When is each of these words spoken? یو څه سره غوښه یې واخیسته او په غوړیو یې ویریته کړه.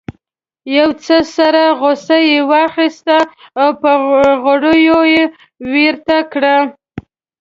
یو 0.77 0.89
څه 1.05 1.17
سره 1.35 1.63
غوښه 1.79 2.17
یې 2.29 2.39
واخیسته 2.51 3.17
او 3.61 3.69
په 3.81 3.91
غوړیو 4.43 4.99
یې 5.13 5.23
ویریته 5.71 6.19
کړه. 6.31 6.55